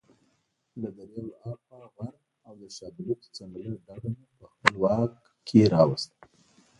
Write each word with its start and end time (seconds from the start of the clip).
له 0.81 0.89
درې 0.97 1.19
ورهاخوا 1.25 1.81
غر 1.95 2.13
او 2.45 2.53
د 2.61 2.63
شابلوط 2.77 3.21
ځنګله 3.37 3.73
ډډه 3.85 4.09
مو 4.15 4.25
په 4.37 4.45
خپل 4.53 4.73
واک 4.81 5.11
راوسته. 5.73 6.15